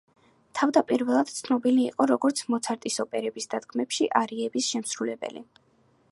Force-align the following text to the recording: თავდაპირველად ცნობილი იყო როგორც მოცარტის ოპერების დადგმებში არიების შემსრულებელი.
თავდაპირველად 0.59 1.33
ცნობილი 1.33 1.83
იყო 1.89 2.07
როგორც 2.11 2.41
მოცარტის 2.53 2.97
ოპერების 3.03 3.47
დადგმებში 3.51 4.07
არიების 4.23 4.71
შემსრულებელი. 4.73 5.45